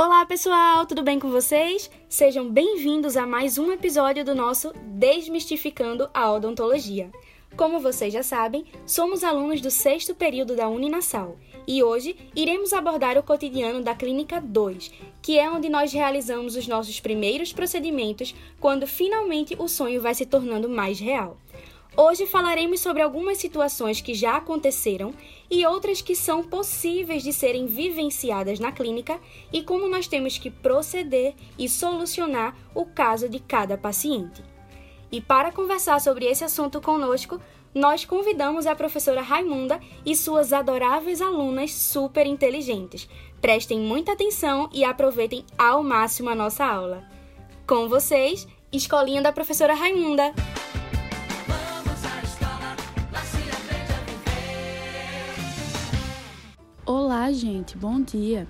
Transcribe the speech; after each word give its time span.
Olá 0.00 0.24
pessoal, 0.24 0.86
tudo 0.86 1.02
bem 1.02 1.18
com 1.18 1.28
vocês? 1.28 1.90
Sejam 2.08 2.48
bem-vindos 2.48 3.16
a 3.16 3.26
mais 3.26 3.58
um 3.58 3.72
episódio 3.72 4.24
do 4.24 4.32
nosso 4.32 4.72
Desmistificando 4.94 6.08
a 6.14 6.30
Odontologia. 6.30 7.10
Como 7.56 7.80
vocês 7.80 8.12
já 8.12 8.22
sabem, 8.22 8.64
somos 8.86 9.24
alunos 9.24 9.60
do 9.60 9.72
sexto 9.72 10.14
período 10.14 10.54
da 10.54 10.68
Uninasal 10.68 11.36
e 11.66 11.82
hoje 11.82 12.14
iremos 12.36 12.72
abordar 12.72 13.18
o 13.18 13.24
cotidiano 13.24 13.82
da 13.82 13.92
Clínica 13.92 14.40
2, 14.40 14.92
que 15.20 15.36
é 15.36 15.50
onde 15.50 15.68
nós 15.68 15.92
realizamos 15.92 16.54
os 16.54 16.68
nossos 16.68 17.00
primeiros 17.00 17.52
procedimentos 17.52 18.36
quando 18.60 18.86
finalmente 18.86 19.56
o 19.58 19.66
sonho 19.66 20.00
vai 20.00 20.14
se 20.14 20.24
tornando 20.24 20.68
mais 20.68 21.00
real. 21.00 21.36
Hoje 22.00 22.28
falaremos 22.28 22.78
sobre 22.78 23.02
algumas 23.02 23.38
situações 23.38 24.00
que 24.00 24.14
já 24.14 24.36
aconteceram 24.36 25.12
e 25.50 25.66
outras 25.66 26.00
que 26.00 26.14
são 26.14 26.44
possíveis 26.44 27.24
de 27.24 27.32
serem 27.32 27.66
vivenciadas 27.66 28.60
na 28.60 28.70
clínica 28.70 29.18
e 29.52 29.64
como 29.64 29.88
nós 29.88 30.06
temos 30.06 30.38
que 30.38 30.48
proceder 30.48 31.34
e 31.58 31.68
solucionar 31.68 32.56
o 32.72 32.86
caso 32.86 33.28
de 33.28 33.40
cada 33.40 33.76
paciente. 33.76 34.44
E 35.10 35.20
para 35.20 35.50
conversar 35.50 36.00
sobre 36.00 36.26
esse 36.26 36.44
assunto 36.44 36.80
conosco, 36.80 37.40
nós 37.74 38.04
convidamos 38.04 38.64
a 38.64 38.76
professora 38.76 39.20
Raimunda 39.20 39.80
e 40.06 40.14
suas 40.14 40.52
adoráveis 40.52 41.20
alunas 41.20 41.72
super 41.72 42.28
inteligentes. 42.28 43.08
Prestem 43.40 43.80
muita 43.80 44.12
atenção 44.12 44.70
e 44.72 44.84
aproveitem 44.84 45.44
ao 45.58 45.82
máximo 45.82 46.30
a 46.30 46.34
nossa 46.36 46.64
aula. 46.64 47.02
Com 47.66 47.88
vocês, 47.88 48.46
Escolinha 48.72 49.20
da 49.20 49.32
Professora 49.32 49.74
Raimunda. 49.74 50.32
Olá, 57.28 57.36
gente, 57.36 57.76
bom 57.76 58.00
dia! 58.00 58.48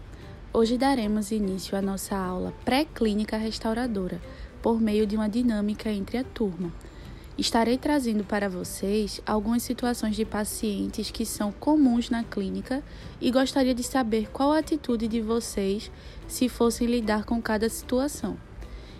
Hoje 0.52 0.78
daremos 0.78 1.32
início 1.32 1.76
à 1.76 1.82
nossa 1.82 2.16
aula 2.16 2.54
pré-clínica 2.64 3.36
restauradora 3.36 4.22
por 4.62 4.80
meio 4.80 5.04
de 5.04 5.16
uma 5.16 5.28
dinâmica 5.28 5.90
entre 5.90 6.16
a 6.16 6.22
turma. 6.22 6.72
Estarei 7.36 7.76
trazendo 7.76 8.22
para 8.22 8.48
vocês 8.48 9.20
algumas 9.26 9.64
situações 9.64 10.14
de 10.14 10.24
pacientes 10.24 11.10
que 11.10 11.26
são 11.26 11.50
comuns 11.50 12.08
na 12.08 12.22
clínica 12.22 12.80
e 13.20 13.32
gostaria 13.32 13.74
de 13.74 13.82
saber 13.82 14.30
qual 14.30 14.52
a 14.52 14.58
atitude 14.58 15.08
de 15.08 15.20
vocês 15.20 15.90
se 16.28 16.48
fossem 16.48 16.86
lidar 16.86 17.24
com 17.24 17.42
cada 17.42 17.68
situação. 17.68 18.36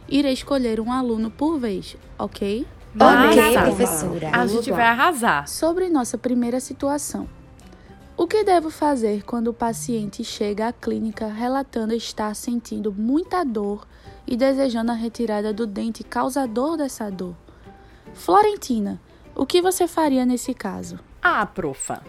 Irei 0.08 0.32
escolher 0.32 0.80
um 0.80 0.90
aluno 0.90 1.30
por 1.30 1.56
vez, 1.56 1.96
ok? 2.18 2.66
Ok, 3.00 3.52
professora. 3.56 4.30
A 4.32 4.44
gente 4.44 4.72
vai 4.72 4.86
arrasar. 4.86 5.46
Sobre 5.46 5.88
nossa 5.88 6.18
primeira 6.18 6.58
situação. 6.58 7.28
O 8.18 8.26
que 8.26 8.42
devo 8.42 8.68
fazer 8.68 9.22
quando 9.22 9.46
o 9.46 9.54
paciente 9.54 10.24
chega 10.24 10.66
à 10.66 10.72
clínica 10.72 11.28
relatando 11.28 11.94
estar 11.94 12.34
sentindo 12.34 12.92
muita 12.92 13.44
dor 13.44 13.86
e 14.26 14.36
desejando 14.36 14.90
a 14.90 14.94
retirada 14.96 15.52
do 15.52 15.64
dente 15.64 16.02
causador 16.02 16.76
dessa 16.76 17.08
dor? 17.12 17.36
Florentina, 18.14 19.00
o 19.36 19.46
que 19.46 19.62
você 19.62 19.86
faria 19.86 20.26
nesse 20.26 20.52
caso? 20.52 20.98
Ah, 21.22 21.46
profa. 21.46 22.02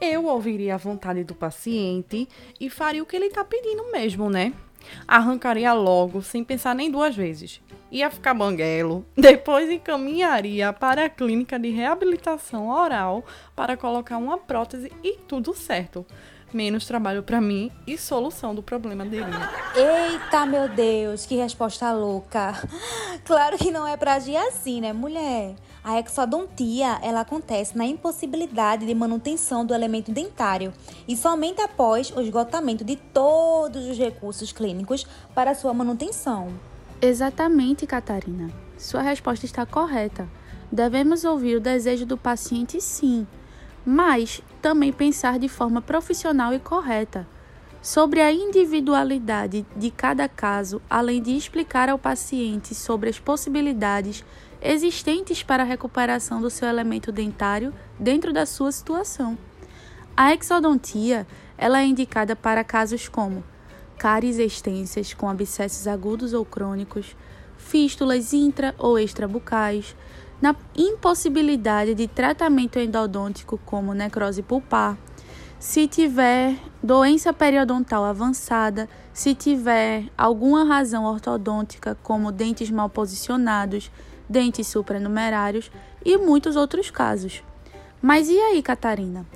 Eu 0.00 0.24
ouviria 0.24 0.76
a 0.76 0.78
vontade 0.78 1.22
do 1.24 1.34
paciente 1.34 2.26
e 2.58 2.70
faria 2.70 3.02
o 3.02 3.06
que 3.06 3.14
ele 3.14 3.26
está 3.26 3.44
pedindo 3.44 3.92
mesmo, 3.92 4.30
né? 4.30 4.54
Arrancaria 5.06 5.72
logo, 5.72 6.22
sem 6.22 6.42
pensar 6.42 6.74
nem 6.74 6.90
duas 6.90 7.14
vezes 7.14 7.60
ia 7.94 8.10
ficar 8.10 8.34
banguelo. 8.34 9.06
Depois 9.16 9.70
encaminharia 9.70 10.72
para 10.72 11.04
a 11.04 11.08
clínica 11.08 11.58
de 11.58 11.70
reabilitação 11.70 12.68
oral 12.68 13.24
para 13.54 13.76
colocar 13.76 14.18
uma 14.18 14.36
prótese 14.36 14.92
e 15.02 15.16
tudo 15.28 15.54
certo. 15.54 16.04
Menos 16.52 16.86
trabalho 16.86 17.22
para 17.22 17.40
mim 17.40 17.70
e 17.86 17.98
solução 17.98 18.54
do 18.54 18.62
problema 18.62 19.04
dele. 19.04 19.26
Eita, 19.74 20.46
meu 20.46 20.68
Deus, 20.68 21.26
que 21.26 21.36
resposta 21.36 21.92
louca. 21.92 22.52
Claro 23.24 23.56
que 23.56 23.70
não 23.70 23.88
é 23.88 23.96
para 23.96 24.14
agir 24.14 24.36
assim, 24.36 24.82
né, 24.82 24.92
mulher? 24.92 25.54
A 25.84 26.00
exodontia, 26.00 26.98
ela 27.02 27.20
acontece 27.20 27.76
na 27.76 27.84
impossibilidade 27.84 28.86
de 28.86 28.94
manutenção 28.94 29.66
do 29.66 29.74
elemento 29.74 30.10
dentário 30.10 30.72
e 31.06 31.14
somente 31.14 31.60
após 31.60 32.10
o 32.10 32.22
esgotamento 32.22 32.82
de 32.82 32.96
todos 32.96 33.84
os 33.84 33.98
recursos 33.98 34.50
clínicos 34.50 35.06
para 35.34 35.54
sua 35.54 35.74
manutenção. 35.74 36.48
Exatamente, 37.02 37.86
Catarina. 37.86 38.50
Sua 38.78 39.02
resposta 39.02 39.44
está 39.44 39.66
correta. 39.66 40.26
Devemos 40.72 41.22
ouvir 41.22 41.56
o 41.56 41.60
desejo 41.60 42.06
do 42.06 42.16
paciente, 42.16 42.80
sim, 42.80 43.26
mas 43.84 44.40
também 44.62 44.90
pensar 44.90 45.38
de 45.38 45.50
forma 45.50 45.82
profissional 45.82 46.54
e 46.54 46.58
correta 46.58 47.28
sobre 47.82 48.22
a 48.22 48.32
individualidade 48.32 49.66
de 49.76 49.90
cada 49.90 50.26
caso, 50.26 50.80
além 50.88 51.20
de 51.20 51.36
explicar 51.36 51.90
ao 51.90 51.98
paciente 51.98 52.74
sobre 52.74 53.10
as 53.10 53.18
possibilidades 53.18 54.24
existentes 54.64 55.42
para 55.42 55.62
a 55.62 55.66
recuperação 55.66 56.40
do 56.40 56.48
seu 56.48 56.66
elemento 56.66 57.12
dentário 57.12 57.72
dentro 58.00 58.32
da 58.32 58.46
sua 58.46 58.72
situação. 58.72 59.36
A 60.16 60.34
exodontia 60.34 61.26
ela 61.58 61.80
é 61.80 61.84
indicada 61.84 62.34
para 62.34 62.64
casos 62.64 63.06
como 63.06 63.44
cáries 63.98 64.38
extensas 64.38 65.12
com 65.12 65.28
abscessos 65.28 65.86
agudos 65.86 66.32
ou 66.32 66.44
crônicos, 66.44 67.14
fístulas 67.58 68.32
intra 68.32 68.74
ou 68.78 68.98
extrabucais, 68.98 69.94
na 70.40 70.56
impossibilidade 70.74 71.94
de 71.94 72.08
tratamento 72.08 72.78
endodôntico 72.78 73.58
como 73.64 73.94
necrose 73.94 74.42
pulpar, 74.42 74.98
se 75.58 75.88
tiver 75.88 76.56
doença 76.82 77.32
periodontal 77.32 78.04
avançada, 78.04 78.86
se 79.14 79.34
tiver 79.34 80.04
alguma 80.18 80.64
razão 80.64 81.04
ortodôntica 81.04 81.96
como 82.02 82.30
dentes 82.30 82.70
mal 82.70 82.90
posicionados, 82.90 83.90
dentes 84.28 84.66
supranumerários 84.66 85.70
e 86.04 86.16
muitos 86.16 86.56
outros 86.56 86.90
casos. 86.90 87.42
Mas 88.00 88.28
e 88.28 88.38
aí, 88.38 88.62
Catarina? 88.62 89.26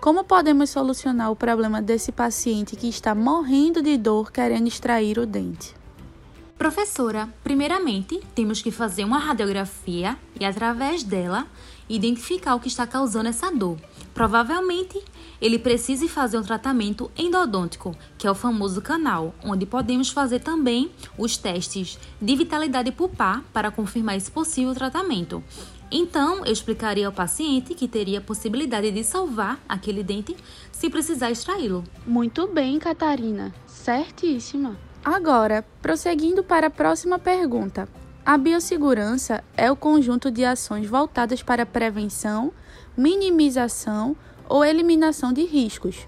Como 0.00 0.22
podemos 0.22 0.70
solucionar 0.70 1.30
o 1.30 1.36
problema 1.36 1.82
desse 1.82 2.12
paciente 2.12 2.76
que 2.76 2.88
está 2.88 3.14
morrendo 3.14 3.82
de 3.82 3.96
dor 3.96 4.30
querendo 4.30 4.68
extrair 4.68 5.18
o 5.18 5.26
dente? 5.26 5.74
Professora, 6.56 7.28
primeiramente 7.42 8.20
temos 8.34 8.60
que 8.60 8.70
fazer 8.70 9.04
uma 9.04 9.18
radiografia 9.18 10.16
e, 10.38 10.44
através 10.44 11.02
dela, 11.02 11.46
identificar 11.88 12.54
o 12.54 12.60
que 12.60 12.68
está 12.68 12.86
causando 12.86 13.28
essa 13.28 13.50
dor. 13.50 13.78
Provavelmente 14.18 15.00
ele 15.40 15.60
precise 15.60 16.08
fazer 16.08 16.38
um 16.38 16.42
tratamento 16.42 17.08
endodôntico, 17.16 17.94
que 18.18 18.26
é 18.26 18.30
o 18.30 18.34
famoso 18.34 18.82
canal, 18.82 19.32
onde 19.44 19.64
podemos 19.64 20.10
fazer 20.10 20.40
também 20.40 20.90
os 21.16 21.36
testes 21.36 21.96
de 22.20 22.34
vitalidade 22.34 22.90
pulpar 22.90 23.44
para 23.52 23.70
confirmar 23.70 24.16
esse 24.16 24.28
possível 24.28 24.74
tratamento. 24.74 25.40
Então, 25.88 26.44
eu 26.44 26.52
explicaria 26.52 27.06
ao 27.06 27.12
paciente 27.12 27.76
que 27.76 27.86
teria 27.86 28.18
a 28.18 28.20
possibilidade 28.20 28.90
de 28.90 29.04
salvar 29.04 29.60
aquele 29.68 30.02
dente 30.02 30.36
se 30.72 30.90
precisar 30.90 31.30
extraí-lo. 31.30 31.84
Muito 32.04 32.48
bem, 32.48 32.76
Catarina. 32.80 33.54
Certíssima. 33.68 34.76
Agora, 35.04 35.64
prosseguindo 35.80 36.42
para 36.42 36.66
a 36.66 36.70
próxima 36.70 37.20
pergunta. 37.20 37.88
A 38.28 38.36
biossegurança 38.36 39.42
é 39.56 39.72
o 39.72 39.74
conjunto 39.74 40.30
de 40.30 40.44
ações 40.44 40.86
voltadas 40.86 41.42
para 41.42 41.62
a 41.62 41.66
prevenção, 41.66 42.52
minimização 42.94 44.14
ou 44.46 44.62
eliminação 44.62 45.32
de 45.32 45.46
riscos, 45.46 46.06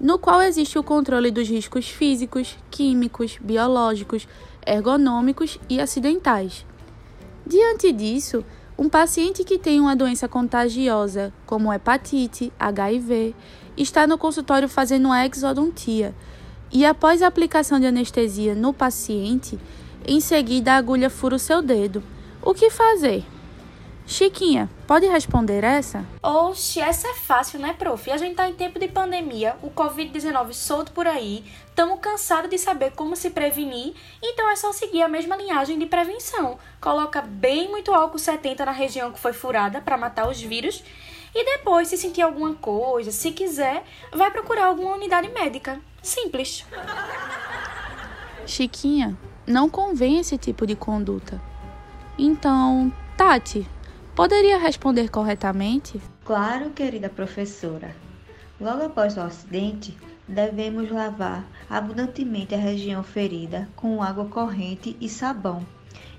no 0.00 0.18
qual 0.18 0.40
existe 0.40 0.78
o 0.78 0.82
controle 0.82 1.30
dos 1.30 1.46
riscos 1.46 1.86
físicos, 1.86 2.56
químicos, 2.70 3.36
biológicos, 3.38 4.26
ergonômicos 4.66 5.60
e 5.68 5.78
acidentais. 5.78 6.64
Diante 7.46 7.92
disso, 7.92 8.42
um 8.78 8.88
paciente 8.88 9.44
que 9.44 9.58
tem 9.58 9.78
uma 9.78 9.94
doença 9.94 10.26
contagiosa, 10.26 11.34
como 11.44 11.70
hepatite, 11.70 12.50
HIV, 12.58 13.34
está 13.76 14.06
no 14.06 14.16
consultório 14.16 14.70
fazendo 14.70 15.04
uma 15.04 15.26
exodontia 15.26 16.14
e, 16.72 16.86
após 16.86 17.20
a 17.20 17.26
aplicação 17.26 17.78
de 17.78 17.84
anestesia 17.84 18.54
no 18.54 18.72
paciente, 18.72 19.58
em 20.06 20.20
seguida 20.20 20.72
a 20.72 20.76
agulha 20.76 21.10
fura 21.10 21.36
o 21.36 21.38
seu 21.38 21.62
dedo. 21.62 22.02
O 22.42 22.54
que 22.54 22.70
fazer? 22.70 23.24
Chiquinha, 24.04 24.68
pode 24.86 25.06
responder 25.06 25.62
essa? 25.62 26.04
Oxe, 26.22 26.80
essa 26.80 27.08
é 27.08 27.14
fácil, 27.14 27.60
né, 27.60 27.72
prof? 27.72 28.10
A 28.10 28.16
gente 28.16 28.34
tá 28.34 28.48
em 28.48 28.52
tempo 28.52 28.78
de 28.78 28.88
pandemia, 28.88 29.56
o 29.62 29.70
Covid-19 29.70 30.52
solto 30.52 30.92
por 30.92 31.06
aí, 31.06 31.44
estamos 31.66 32.00
cansados 32.00 32.50
de 32.50 32.58
saber 32.58 32.92
como 32.92 33.14
se 33.14 33.30
prevenir, 33.30 33.94
então 34.22 34.50
é 34.50 34.56
só 34.56 34.72
seguir 34.72 35.02
a 35.02 35.08
mesma 35.08 35.36
linhagem 35.36 35.78
de 35.78 35.86
prevenção. 35.86 36.58
Coloca 36.80 37.22
bem 37.22 37.70
muito 37.70 37.94
álcool 37.94 38.18
70 38.18 38.64
na 38.64 38.72
região 38.72 39.12
que 39.12 39.20
foi 39.20 39.32
furada 39.32 39.80
para 39.80 39.96
matar 39.96 40.28
os 40.28 40.40
vírus 40.40 40.82
e 41.34 41.44
depois, 41.44 41.88
se 41.88 41.96
sentir 41.96 42.22
alguma 42.22 42.54
coisa, 42.54 43.10
se 43.10 43.32
quiser, 43.32 43.84
vai 44.12 44.30
procurar 44.30 44.66
alguma 44.66 44.94
unidade 44.96 45.28
médica. 45.30 45.80
Simples. 46.02 46.66
Chiquinha, 48.44 49.16
não 49.46 49.68
convém 49.68 50.18
esse 50.18 50.38
tipo 50.38 50.66
de 50.66 50.74
conduta. 50.74 51.40
Então, 52.18 52.92
Tati, 53.16 53.66
Poderia 54.14 54.58
responder 54.58 55.08
corretamente? 55.08 55.98
Claro, 56.22 56.68
querida 56.70 57.08
professora. 57.08 57.96
Logo 58.60 58.84
após 58.84 59.16
o 59.16 59.20
acidente, 59.20 59.96
devemos 60.28 60.90
lavar 60.90 61.46
abundantemente 61.68 62.54
a 62.54 62.58
região 62.58 63.02
ferida 63.02 63.66
com 63.74 64.02
água 64.02 64.26
corrente 64.26 64.94
e 65.00 65.08
sabão 65.08 65.66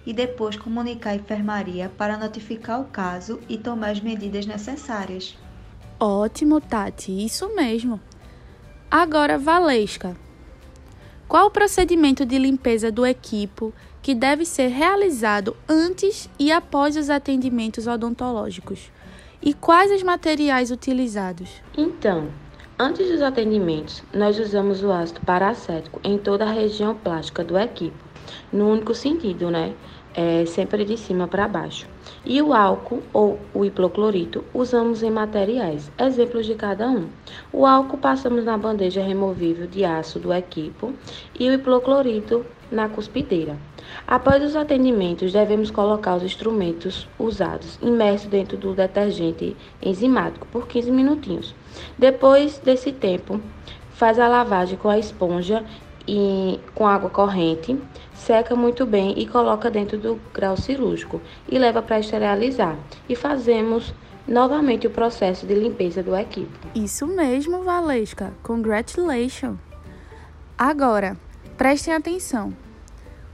e 0.08 0.12
depois 0.12 0.58
comunicar 0.58 1.12
à 1.12 1.16
enfermaria 1.16 1.88
para 1.88 2.18
notificar 2.18 2.82
o 2.82 2.86
caso 2.86 3.40
e 3.48 3.60
tomar 3.60 3.92
as 3.92 4.00
medidas 4.00 4.48
necessárias. 4.48 5.38
Ótimo, 6.00 6.60
Tati, 6.60 7.24
isso 7.24 7.56
mesmo. 7.56 8.02
Agora, 8.90 9.38
Valesca, 9.38 10.18
qual 11.28 11.48
o 11.48 11.52
procedimento 11.52 12.26
de 12.26 12.38
limpeza 12.38 12.92
do 12.92 13.06
equipo 13.06 13.74
que 14.02 14.14
deve 14.14 14.46
ser 14.46 14.68
realizado 14.68 15.56
antes 15.68 16.30
e 16.38 16.52
após 16.52 16.98
os 16.98 17.10
atendimentos 17.10 17.88
odontológicos? 17.88 18.92
E 19.42 19.54
quais 19.54 19.92
os 19.92 20.04
materiais 20.04 20.72
utilizados? 20.72 21.50
Então, 21.78 22.30
antes 22.78 23.10
dos 23.10 23.22
atendimentos, 23.22 24.04
nós 24.14 24.40
usamos 24.40 24.84
o 24.84 24.92
ácido 24.92 25.22
paracético 25.22 26.00
em 26.04 26.18
toda 26.18 26.46
a 26.46 26.52
região 26.52 26.96
plástica 26.96 27.44
do 27.44 27.58
equipo, 27.58 27.98
no 28.52 28.70
único 28.70 28.94
sentido, 28.94 29.50
né? 29.50 29.74
É, 30.16 30.46
sempre 30.46 30.86
de 30.86 30.96
cima 30.96 31.28
para 31.28 31.48
baixo. 31.48 31.88
E 32.24 32.40
o 32.42 32.54
álcool 32.54 33.02
ou 33.12 33.40
o 33.54 33.66
hipoclorito 33.66 34.44
usamos 34.54 35.02
em 35.02 35.10
materiais. 35.10 35.92
Exemplos 35.98 36.46
de 36.46 36.54
cada 36.54 36.88
um. 36.88 37.08
O 37.52 37.66
álcool 37.66 37.98
passamos 37.98 38.46
na 38.46 38.56
bandeja 38.56 39.02
removível 39.02 39.66
de 39.66 39.84
aço 39.84 40.20
do 40.20 40.32
equipo 40.32 40.94
e 41.40 41.50
o 41.50 41.54
hipoclorito 41.54 42.46
na 42.72 42.90
cuspideira. 42.90 43.58
Após 44.08 44.44
os 44.44 44.56
atendimentos, 44.56 45.34
devemos 45.34 45.70
colocar 45.70 46.16
os 46.16 46.24
instrumentos 46.24 47.08
usados 47.20 47.78
imersos 47.82 48.28
dentro 48.28 48.58
do 48.58 48.74
detergente 48.74 49.56
enzimático 49.82 50.48
por 50.52 50.68
15 50.68 50.92
minutinhos. 50.92 51.56
Depois 51.98 52.60
desse 52.60 52.92
tempo, 52.92 53.40
faz 53.92 54.20
a 54.20 54.28
lavagem 54.28 54.78
com 54.78 54.90
a 54.90 54.98
esponja 54.98 55.64
e 56.08 56.60
com 56.76 56.88
água 56.88 57.10
corrente, 57.10 57.78
seca 58.14 58.56
muito 58.56 58.86
bem 58.86 59.14
e 59.18 59.28
coloca 59.28 59.70
dentro 59.70 59.98
do 59.98 60.20
grau 60.34 60.58
cirúrgico 60.58 61.22
e 61.50 61.58
leva 61.58 61.82
para 61.82 62.00
esterilizar. 62.00 62.78
E 63.08 63.16
fazemos 63.16 63.94
novamente 64.28 64.88
o 64.88 64.90
processo 64.90 65.46
de 65.46 65.54
limpeza 65.54 66.02
do 66.02 66.16
equipo. 66.16 66.68
Isso 66.76 67.06
mesmo, 67.06 67.64
Valesca. 67.64 68.34
Congratulations. 68.44 69.58
Agora, 70.58 71.18
prestem 71.58 71.94
atenção. 71.94 72.54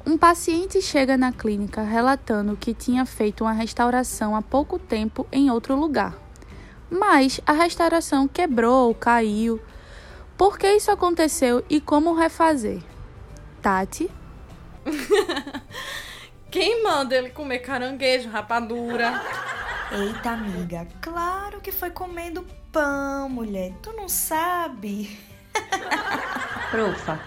Um 0.05 0.17
paciente 0.17 0.81
chega 0.81 1.17
na 1.17 1.31
clínica 1.31 1.83
relatando 1.83 2.57
que 2.57 2.73
tinha 2.73 3.05
feito 3.05 3.43
uma 3.43 3.51
restauração 3.51 4.35
há 4.35 4.41
pouco 4.41 4.79
tempo 4.79 5.27
em 5.31 5.51
outro 5.51 5.75
lugar. 5.75 6.17
Mas 6.89 7.39
a 7.45 7.53
restauração 7.53 8.27
quebrou, 8.27 8.95
caiu. 8.95 9.59
Por 10.39 10.57
que 10.57 10.71
isso 10.71 10.89
aconteceu 10.89 11.65
e 11.69 11.81
como 11.81 12.13
refazer? 12.13 12.81
Tati? 13.61 14.09
Quem 16.49 16.81
manda 16.81 17.13
ele 17.13 17.29
comer 17.29 17.59
caranguejo, 17.59 18.29
rapadura? 18.29 19.21
Eita, 19.91 20.29
amiga, 20.29 20.87
claro 21.01 21.59
que 21.59 21.73
foi 21.73 21.89
comendo 21.89 22.47
pão, 22.71 23.27
mulher. 23.27 23.73
Tu 23.81 23.91
não 23.91 24.07
sabe? 24.07 25.19
Profa, 26.71 27.19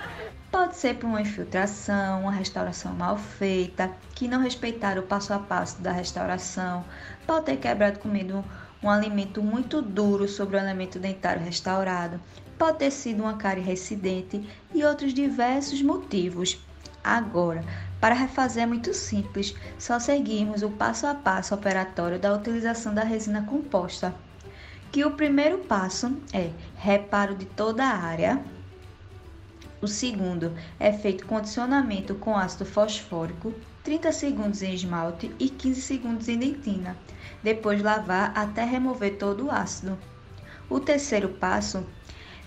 Pode 0.51 0.77
ser 0.77 0.97
por 0.97 1.07
uma 1.07 1.21
infiltração, 1.21 2.23
uma 2.23 2.33
restauração 2.33 2.95
mal 2.95 3.19
feita, 3.19 3.91
que 4.15 4.29
não 4.29 4.41
respeitaram 4.41 5.03
o 5.03 5.07
passo 5.07 5.33
a 5.33 5.39
passo 5.39 5.81
da 5.81 5.93
restauração, 5.93 6.85
pode 7.27 7.47
ter 7.47 7.57
quebrado 7.57 7.99
comendo 7.99 8.45
um 8.83 8.91
alimento 8.91 9.43
muito 9.43 9.81
duro 9.81 10.29
sobre 10.29 10.57
o 10.57 10.59
elemento 10.59 10.99
dentário 10.99 11.43
restaurado, 11.43 12.21
pode 12.59 12.79
ter 12.79 12.91
sido 12.91 13.23
uma 13.23 13.37
cárie 13.37 13.63
residente 13.63 14.47
e 14.75 14.85
outros 14.85 15.15
diversos 15.15 15.81
motivos. 15.83 16.59
Agora, 17.03 17.65
para 18.01 18.15
refazer 18.15 18.65
é 18.65 18.67
muito 18.67 18.93
simples, 18.93 19.55
só 19.79 19.99
seguimos 19.99 20.63
o 20.63 20.71
passo 20.71 21.07
a 21.07 21.15
passo 21.15 21.55
operatório 21.55 22.19
da 22.19 22.35
utilização 22.35 22.93
da 22.95 23.05
resina 23.05 23.43
composta. 23.43 24.15
Que 24.91 25.05
o 25.05 25.13
primeiro 25.13 25.59
passo 25.59 26.17
é 26.33 26.51
reparo 26.77 27.35
de 27.35 27.47
toda 27.47 27.85
a 27.85 27.97
área, 27.97 28.43
o 29.81 29.89
segundo 29.89 30.53
é 30.79 30.93
feito 30.93 31.27
condicionamento 31.27 32.15
com 32.15 32.37
ácido 32.37 32.65
fosfórico, 32.65 33.53
30 33.85 34.13
segundos 34.13 34.63
em 34.63 34.75
esmalte 34.75 35.35
e 35.39 35.49
15 35.49 35.83
segundos 35.83 36.29
em 36.29 36.39
dentina. 36.39 36.97
Depois 37.43 37.83
lavar 37.83 38.33
até 38.37 38.65
remover 38.65 39.17
todo 39.19 39.47
o 39.47 39.51
ácido. 39.51 39.99
O 40.71 40.79
terceiro 40.79 41.29
passo, 41.29 41.85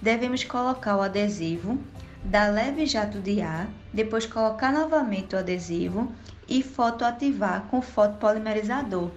devemos 0.01 0.43
colocar 0.43 0.95
o 0.95 1.01
adesivo, 1.01 1.77
dar 2.23 2.51
leve 2.51 2.85
jato 2.85 3.19
de 3.19 3.41
ar, 3.41 3.67
depois 3.93 4.25
colocar 4.25 4.71
novamente 4.71 5.35
o 5.35 5.39
adesivo 5.39 6.11
e 6.47 6.63
fotoativar 6.63 7.63
com 7.69 7.81
fotopolimerizador. 7.81 9.11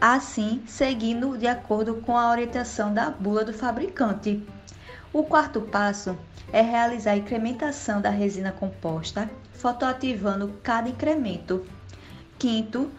Assim, 0.00 0.62
seguindo 0.66 1.36
de 1.36 1.46
acordo 1.46 1.96
com 1.96 2.16
a 2.16 2.30
orientação 2.30 2.92
da 2.92 3.10
bula 3.10 3.44
do 3.44 3.52
fabricante. 3.52 4.44
O 5.12 5.22
quarto 5.22 5.60
passo 5.60 6.18
é 6.52 6.60
realizar 6.60 7.12
a 7.12 7.16
incrementação 7.16 8.00
da 8.00 8.10
resina 8.10 8.52
composta, 8.52 9.30
fotoativando 9.54 10.54
cada 10.62 10.88
incremento. 10.88 11.64
Quinto, 12.38 12.90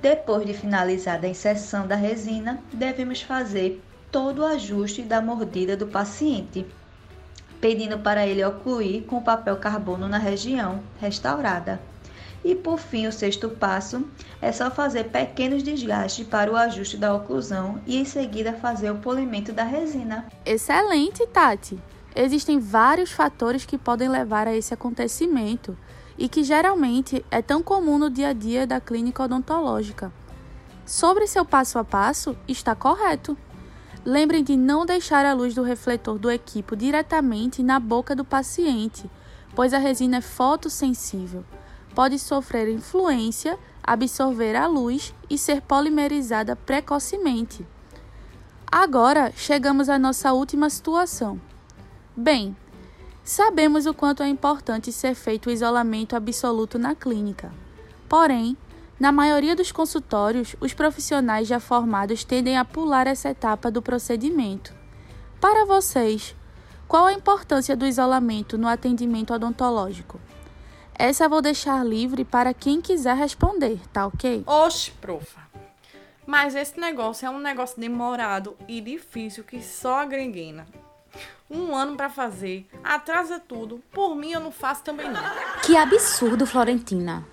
depois 0.00 0.46
de 0.46 0.54
finalizada 0.54 1.26
a 1.26 1.30
inserção 1.30 1.86
da 1.86 1.96
resina, 1.96 2.62
devemos 2.72 3.22
fazer 3.22 3.82
todo 4.10 4.40
o 4.40 4.46
ajuste 4.46 5.02
da 5.02 5.20
mordida 5.20 5.76
do 5.76 5.86
paciente, 5.86 6.66
pedindo 7.60 7.98
para 7.98 8.26
ele 8.26 8.44
ocluir 8.44 9.04
com 9.04 9.22
papel 9.22 9.56
carbono 9.56 10.08
na 10.08 10.18
região 10.18 10.82
restaurada. 11.00 11.80
E 12.44 12.54
por 12.54 12.78
fim, 12.78 13.06
o 13.06 13.12
sexto 13.12 13.48
passo 13.48 14.08
é 14.40 14.52
só 14.52 14.70
fazer 14.70 15.04
pequenos 15.04 15.62
desgastes 15.62 16.26
para 16.26 16.50
o 16.50 16.56
ajuste 16.56 16.96
da 16.96 17.12
oclusão 17.12 17.80
e 17.86 17.98
em 17.98 18.04
seguida 18.04 18.52
fazer 18.52 18.90
o 18.90 18.98
polimento 18.98 19.52
da 19.52 19.64
resina. 19.64 20.26
Excelente, 20.46 21.26
Tati! 21.26 21.78
Existem 22.20 22.58
vários 22.58 23.12
fatores 23.12 23.64
que 23.64 23.78
podem 23.78 24.08
levar 24.08 24.48
a 24.48 24.52
esse 24.52 24.74
acontecimento 24.74 25.78
e 26.18 26.28
que 26.28 26.42
geralmente 26.42 27.24
é 27.30 27.40
tão 27.40 27.62
comum 27.62 27.96
no 27.96 28.10
dia 28.10 28.30
a 28.30 28.32
dia 28.32 28.66
da 28.66 28.80
clínica 28.80 29.22
odontológica. 29.22 30.12
Sobre 30.84 31.28
seu 31.28 31.44
passo 31.44 31.78
a 31.78 31.84
passo, 31.84 32.36
está 32.48 32.74
correto. 32.74 33.38
Lembrem 34.04 34.42
de 34.42 34.56
não 34.56 34.84
deixar 34.84 35.24
a 35.24 35.32
luz 35.32 35.54
do 35.54 35.62
refletor 35.62 36.18
do 36.18 36.28
equipo 36.28 36.74
diretamente 36.74 37.62
na 37.62 37.78
boca 37.78 38.16
do 38.16 38.24
paciente, 38.24 39.08
pois 39.54 39.72
a 39.72 39.78
resina 39.78 40.16
é 40.16 40.20
fotossensível. 40.20 41.44
Pode 41.94 42.18
sofrer 42.18 42.68
influência, 42.68 43.56
absorver 43.80 44.56
a 44.56 44.66
luz 44.66 45.14
e 45.30 45.38
ser 45.38 45.60
polimerizada 45.60 46.56
precocemente. 46.56 47.64
Agora 48.66 49.32
chegamos 49.36 49.88
à 49.88 49.96
nossa 50.00 50.32
última 50.32 50.68
situação 50.68 51.40
Bem, 52.20 52.56
sabemos 53.22 53.86
o 53.86 53.94
quanto 53.94 54.24
é 54.24 54.28
importante 54.28 54.90
ser 54.90 55.14
feito 55.14 55.46
o 55.46 55.52
isolamento 55.52 56.16
absoluto 56.16 56.76
na 56.76 56.92
clínica. 56.92 57.52
Porém, 58.08 58.56
na 58.98 59.12
maioria 59.12 59.54
dos 59.54 59.70
consultórios, 59.70 60.56
os 60.60 60.74
profissionais 60.74 61.46
já 61.46 61.60
formados 61.60 62.24
tendem 62.24 62.58
a 62.58 62.64
pular 62.64 63.06
essa 63.06 63.28
etapa 63.28 63.70
do 63.70 63.80
procedimento. 63.80 64.74
Para 65.40 65.64
vocês, 65.64 66.34
qual 66.88 67.06
a 67.06 67.12
importância 67.12 67.76
do 67.76 67.86
isolamento 67.86 68.58
no 68.58 68.66
atendimento 68.66 69.32
odontológico? 69.32 70.20
Essa 70.98 71.28
vou 71.28 71.40
deixar 71.40 71.86
livre 71.86 72.24
para 72.24 72.52
quem 72.52 72.80
quiser 72.80 73.14
responder, 73.14 73.78
tá 73.92 74.08
ok? 74.08 74.42
Oxe, 74.44 74.90
profa. 74.90 75.42
Mas 76.26 76.56
esse 76.56 76.80
negócio 76.80 77.26
é 77.26 77.30
um 77.30 77.38
negócio 77.38 77.80
demorado 77.80 78.56
e 78.66 78.80
difícil 78.80 79.44
que 79.44 79.62
só 79.62 80.00
a 80.00 80.04
gringuina 80.04 80.66
um 81.50 81.74
ano 81.74 81.96
para 81.96 82.08
fazer, 82.10 82.66
atrasa 82.84 83.38
tudo. 83.40 83.80
Por 83.92 84.14
mim, 84.14 84.32
eu 84.32 84.40
não 84.40 84.52
faço 84.52 84.82
também 84.82 85.10
não. 85.10 85.20
Que 85.62 85.76
absurdo, 85.76 86.46
Florentina. 86.46 87.26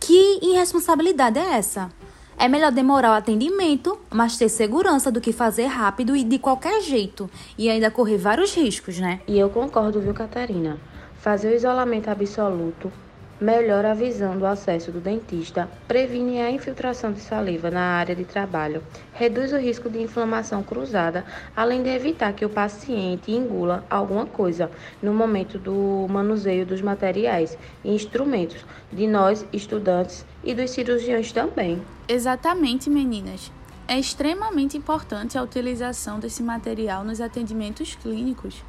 Que 0.00 0.38
irresponsabilidade 0.42 1.38
é 1.38 1.54
essa? 1.54 1.90
É 2.38 2.46
melhor 2.46 2.70
demorar 2.70 3.10
o 3.10 3.14
atendimento, 3.14 3.98
mas 4.10 4.36
ter 4.36 4.48
segurança 4.48 5.10
do 5.10 5.20
que 5.20 5.32
fazer 5.32 5.66
rápido 5.66 6.14
e 6.14 6.22
de 6.22 6.38
qualquer 6.38 6.80
jeito. 6.80 7.28
E 7.58 7.68
ainda 7.68 7.90
correr 7.90 8.16
vários 8.16 8.54
riscos, 8.54 8.98
né? 8.98 9.20
E 9.26 9.38
eu 9.38 9.50
concordo, 9.50 10.00
viu, 10.00 10.14
Catarina? 10.14 10.78
Fazer 11.16 11.52
o 11.52 11.54
isolamento 11.54 12.08
absoluto 12.08 12.92
melhora 13.40 13.92
a 13.92 13.94
visão 13.94 14.36
do 14.36 14.44
acesso 14.44 14.90
do 14.90 15.00
dentista, 15.00 15.68
previne 15.86 16.40
a 16.40 16.50
infiltração 16.50 17.12
de 17.12 17.20
saliva 17.20 17.70
na 17.70 17.80
área 17.80 18.14
de 18.14 18.24
trabalho, 18.24 18.82
reduz 19.12 19.52
o 19.52 19.58
risco 19.58 19.88
de 19.88 20.00
inflamação 20.02 20.62
cruzada, 20.62 21.24
além 21.54 21.82
de 21.82 21.88
evitar 21.88 22.32
que 22.32 22.44
o 22.44 22.50
paciente 22.50 23.30
engula 23.30 23.84
alguma 23.88 24.26
coisa 24.26 24.70
no 25.02 25.14
momento 25.14 25.58
do 25.58 26.06
manuseio 26.08 26.66
dos 26.66 26.82
materiais 26.82 27.56
e 27.84 27.94
instrumentos 27.94 28.64
de 28.92 29.06
nós, 29.06 29.46
estudantes 29.52 30.26
e 30.42 30.54
dos 30.54 30.70
cirurgiões 30.70 31.30
também. 31.30 31.80
Exatamente, 32.08 32.90
meninas. 32.90 33.52
É 33.86 33.98
extremamente 33.98 34.76
importante 34.76 35.38
a 35.38 35.42
utilização 35.42 36.18
desse 36.18 36.42
material 36.42 37.04
nos 37.04 37.20
atendimentos 37.20 37.94
clínicos. 37.94 38.62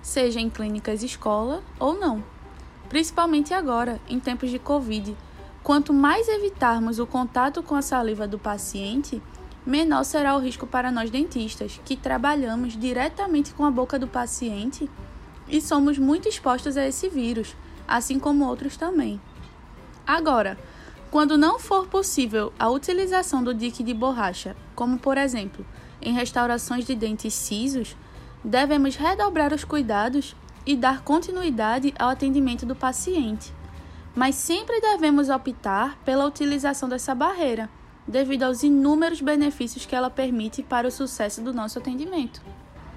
seja 0.00 0.40
em 0.40 0.50
clínicas 0.50 1.02
escola 1.02 1.62
ou 1.78 1.94
não. 1.94 2.31
Principalmente 2.92 3.54
agora, 3.54 3.98
em 4.06 4.20
tempos 4.20 4.50
de 4.50 4.58
Covid. 4.58 5.16
Quanto 5.62 5.94
mais 5.94 6.28
evitarmos 6.28 6.98
o 6.98 7.06
contato 7.06 7.62
com 7.62 7.74
a 7.74 7.80
saliva 7.80 8.28
do 8.28 8.38
paciente, 8.38 9.22
menor 9.64 10.04
será 10.04 10.36
o 10.36 10.38
risco 10.38 10.66
para 10.66 10.92
nós 10.92 11.10
dentistas, 11.10 11.80
que 11.86 11.96
trabalhamos 11.96 12.76
diretamente 12.76 13.54
com 13.54 13.64
a 13.64 13.70
boca 13.70 13.98
do 13.98 14.06
paciente 14.06 14.90
e 15.48 15.58
somos 15.58 15.96
muito 15.96 16.28
expostos 16.28 16.76
a 16.76 16.86
esse 16.86 17.08
vírus, 17.08 17.56
assim 17.88 18.18
como 18.18 18.46
outros 18.46 18.76
também. 18.76 19.18
Agora, 20.06 20.58
quando 21.10 21.38
não 21.38 21.58
for 21.58 21.86
possível 21.86 22.52
a 22.58 22.68
utilização 22.68 23.42
do 23.42 23.54
dique 23.54 23.82
de 23.82 23.94
borracha, 23.94 24.54
como 24.74 24.98
por 24.98 25.16
exemplo 25.16 25.64
em 26.02 26.12
restaurações 26.12 26.84
de 26.84 26.94
dentes 26.94 27.32
cisos, 27.32 27.96
devemos 28.44 28.96
redobrar 28.96 29.54
os 29.54 29.64
cuidados 29.64 30.36
e 30.66 30.76
dar 30.76 31.02
continuidade 31.02 31.92
ao 31.98 32.08
atendimento 32.08 32.64
do 32.64 32.74
paciente. 32.74 33.52
Mas 34.14 34.34
sempre 34.34 34.80
devemos 34.80 35.28
optar 35.28 35.98
pela 36.04 36.26
utilização 36.26 36.88
dessa 36.88 37.14
barreira, 37.14 37.68
devido 38.06 38.42
aos 38.42 38.62
inúmeros 38.62 39.20
benefícios 39.20 39.86
que 39.86 39.94
ela 39.94 40.10
permite 40.10 40.62
para 40.62 40.88
o 40.88 40.90
sucesso 40.90 41.40
do 41.40 41.52
nosso 41.52 41.78
atendimento. 41.78 42.42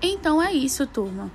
Então 0.01 0.41
é 0.41 0.51
isso, 0.51 0.85
turma. 0.85 1.31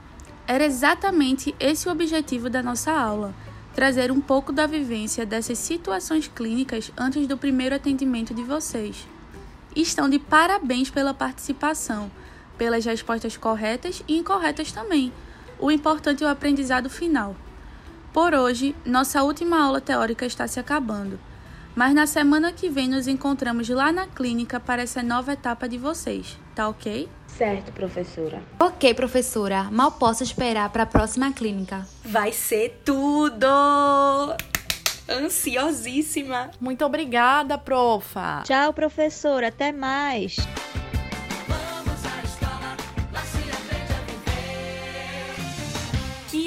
Era 0.46 0.64
exatamente 0.64 1.54
esse 1.58 1.88
o 1.88 1.92
objetivo 1.92 2.50
da 2.50 2.62
nossa 2.62 2.92
aula: 2.92 3.34
trazer 3.74 4.10
um 4.10 4.20
pouco 4.20 4.52
da 4.52 4.66
vivência 4.66 5.24
dessas 5.24 5.58
situações 5.58 6.28
clínicas 6.28 6.92
antes 6.96 7.26
do 7.26 7.36
primeiro 7.36 7.74
atendimento 7.74 8.34
de 8.34 8.42
vocês. 8.42 9.06
Estão 9.74 10.08
de 10.08 10.18
parabéns 10.18 10.90
pela 10.90 11.14
participação, 11.14 12.10
pelas 12.58 12.84
respostas 12.84 13.36
corretas 13.36 14.02
e 14.08 14.18
incorretas 14.18 14.72
também. 14.72 15.12
O 15.60 15.70
importante 15.70 16.24
é 16.24 16.26
o 16.26 16.30
aprendizado 16.30 16.88
final. 16.88 17.36
Por 18.12 18.34
hoje, 18.34 18.74
nossa 18.84 19.22
última 19.22 19.62
aula 19.62 19.80
teórica 19.80 20.24
está 20.24 20.48
se 20.48 20.58
acabando, 20.58 21.20
mas 21.76 21.94
na 21.94 22.06
semana 22.06 22.50
que 22.50 22.68
vem 22.68 22.88
nos 22.88 23.06
encontramos 23.06 23.68
lá 23.68 23.92
na 23.92 24.06
clínica 24.06 24.58
para 24.58 24.82
essa 24.82 25.02
nova 25.02 25.34
etapa 25.34 25.68
de 25.68 25.76
vocês, 25.76 26.38
tá 26.54 26.68
ok? 26.68 27.08
Certo, 27.26 27.72
professora. 27.72 28.42
Ok, 28.58 28.94
professora. 28.94 29.64
Mal 29.70 29.92
posso 29.92 30.22
esperar 30.22 30.70
para 30.70 30.82
a 30.84 30.86
próxima 30.86 31.30
clínica. 31.32 31.86
Vai 32.04 32.32
ser 32.32 32.80
tudo! 32.84 33.46
Ansiosíssima! 35.08 36.50
Muito 36.60 36.84
obrigada, 36.84 37.58
profa. 37.58 38.42
Tchau, 38.44 38.72
professora. 38.72 39.48
Até 39.48 39.72
mais. 39.72 40.36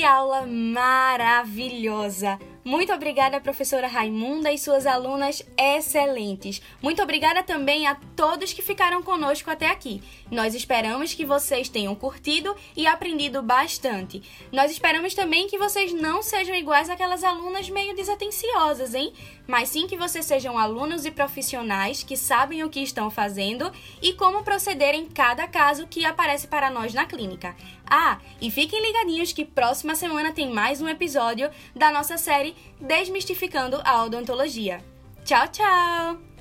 Que 0.03 0.07
aula 0.07 0.45
maravilhosa! 0.45 2.37
Muito 2.65 2.93
obrigada, 2.93 3.41
professora 3.41 3.87
Raimunda 3.87 4.49
e 4.49 4.57
suas 4.57 4.87
alunas 4.87 5.43
excelentes. 5.57 6.61
Muito 6.81 7.03
obrigada 7.03 7.43
também 7.43 7.87
a 7.87 7.95
todos 8.15 8.53
que 8.53 8.61
ficaram 8.61 9.03
conosco 9.03 9.51
até 9.51 9.67
aqui. 9.67 10.01
Nós 10.31 10.55
esperamos 10.55 11.13
que 11.13 11.25
vocês 11.25 11.67
tenham 11.67 11.93
curtido 11.93 12.55
e 12.73 12.87
aprendido 12.87 13.41
bastante. 13.41 14.23
Nós 14.49 14.71
esperamos 14.71 15.13
também 15.13 15.45
que 15.47 15.57
vocês 15.57 15.91
não 15.91 16.23
sejam 16.23 16.55
iguais 16.55 16.89
àquelas 16.89 17.21
alunas 17.21 17.69
meio 17.69 17.93
desatenciosas, 17.97 18.93
hein? 18.95 19.11
Mas 19.45 19.67
sim 19.67 19.85
que 19.85 19.97
vocês 19.97 20.25
sejam 20.25 20.57
alunos 20.57 21.03
e 21.03 21.11
profissionais 21.11 22.01
que 22.01 22.15
sabem 22.15 22.63
o 22.63 22.69
que 22.69 22.79
estão 22.79 23.11
fazendo 23.11 23.69
e 24.01 24.13
como 24.13 24.41
proceder 24.41 24.95
em 24.95 25.05
cada 25.05 25.45
caso 25.49 25.85
que 25.85 26.05
aparece 26.05 26.47
para 26.47 26.69
nós 26.69 26.93
na 26.93 27.05
clínica. 27.05 27.53
Ah, 27.85 28.19
e 28.39 28.49
fiquem 28.49 28.81
ligadinhos 28.81 29.33
que 29.33 29.43
próxima 29.43 29.95
semana 29.95 30.31
tem 30.31 30.49
mais 30.49 30.81
um 30.81 30.87
episódio 30.87 31.51
da 31.75 31.91
nossa 31.91 32.17
série 32.17 32.52
Desmistificando 32.79 33.81
a 33.83 34.03
Odontologia. 34.03 34.83
Tchau, 35.23 35.47
tchau! 35.47 36.32